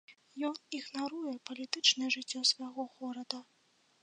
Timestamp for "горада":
2.97-3.45